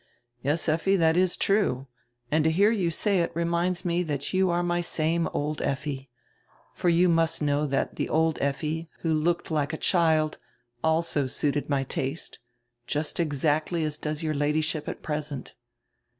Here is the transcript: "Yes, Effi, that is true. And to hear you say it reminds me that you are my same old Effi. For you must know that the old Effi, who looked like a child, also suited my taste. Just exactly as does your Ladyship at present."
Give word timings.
"Yes, 0.41 0.67
Effi, 0.67 0.95
that 0.95 1.15
is 1.15 1.37
true. 1.37 1.85
And 2.31 2.43
to 2.43 2.49
hear 2.49 2.71
you 2.71 2.89
say 2.89 3.19
it 3.19 3.29
reminds 3.35 3.85
me 3.85 4.01
that 4.01 4.33
you 4.33 4.49
are 4.49 4.63
my 4.63 4.81
same 4.81 5.27
old 5.27 5.61
Effi. 5.61 6.09
For 6.73 6.89
you 6.89 7.07
must 7.07 7.43
know 7.43 7.67
that 7.67 7.97
the 7.97 8.09
old 8.09 8.39
Effi, 8.41 8.89
who 9.01 9.13
looked 9.13 9.51
like 9.51 9.73
a 9.73 9.77
child, 9.77 10.39
also 10.83 11.27
suited 11.27 11.69
my 11.69 11.83
taste. 11.83 12.39
Just 12.87 13.19
exactly 13.19 13.83
as 13.83 13.99
does 13.99 14.23
your 14.23 14.33
Ladyship 14.33 14.89
at 14.89 15.03
present." 15.03 15.53